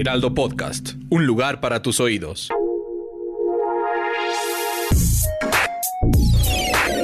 [0.00, 2.48] Heraldo Podcast, un lugar para tus oídos.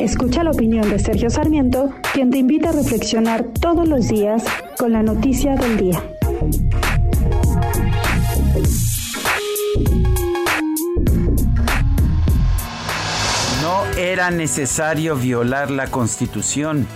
[0.00, 4.42] Escucha la opinión de Sergio Sarmiento, quien te invita a reflexionar todos los días
[4.78, 6.02] con la noticia del día.
[13.60, 16.86] No era necesario violar la Constitución.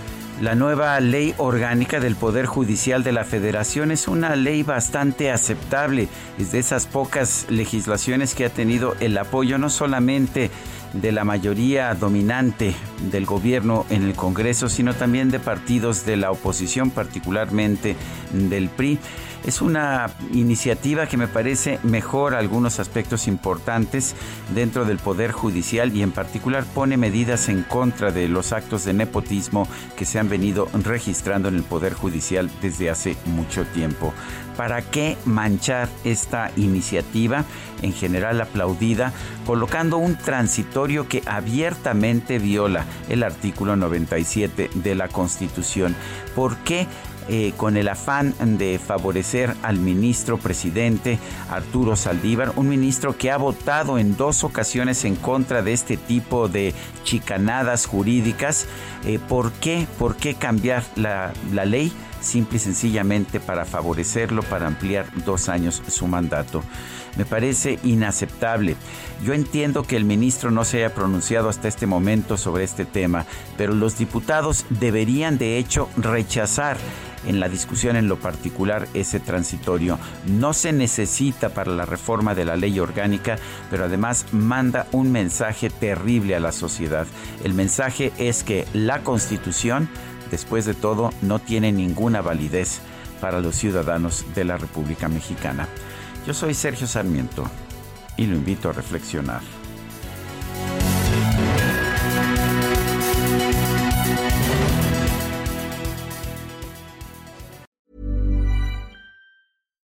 [0.41, 6.09] La nueva ley orgánica del Poder Judicial de la Federación es una ley bastante aceptable.
[6.39, 10.49] Es de esas pocas legislaciones que ha tenido el apoyo no solamente
[10.93, 12.73] de la mayoría dominante
[13.11, 17.95] del gobierno en el Congreso, sino también de partidos de la oposición, particularmente
[18.31, 18.99] del PRI.
[19.45, 24.15] Es una iniciativa que me parece mejor algunos aspectos importantes
[24.55, 28.93] dentro del Poder Judicial y en particular pone medidas en contra de los actos de
[28.93, 34.13] nepotismo que se han venido registrando en el Poder Judicial desde hace mucho tiempo.
[34.55, 37.43] ¿Para qué manchar esta iniciativa,
[37.81, 39.11] en general aplaudida,
[39.45, 45.95] colocando un transitorio que abiertamente viola el artículo 97 de la Constitución?
[46.35, 46.87] ¿Por qué
[47.29, 53.37] eh, con el afán de favorecer al ministro presidente Arturo Saldívar, un ministro que ha
[53.37, 56.73] votado en dos ocasiones en contra de este tipo de
[57.05, 58.65] chicanadas jurídicas.
[59.05, 59.87] Eh, ¿Por qué?
[59.97, 61.93] ¿Por qué cambiar la, la ley?
[62.23, 66.63] Simple y sencillamente para favorecerlo, para ampliar dos años su mandato.
[67.17, 68.77] Me parece inaceptable.
[69.23, 73.25] Yo entiendo que el ministro no se haya pronunciado hasta este momento sobre este tema,
[73.57, 76.77] pero los diputados deberían de hecho rechazar
[77.25, 79.99] en la discusión en lo particular ese transitorio.
[80.25, 83.37] No se necesita para la reforma de la ley orgánica,
[83.69, 87.07] pero además manda un mensaje terrible a la sociedad.
[87.43, 89.89] El mensaje es que la constitución,
[90.31, 92.79] después de todo, no tiene ninguna validez
[93.21, 95.67] para los ciudadanos de la República Mexicana.
[96.27, 97.45] Yo soy Sergio Sarmiento
[98.17, 99.41] y lo invito a reflexionar.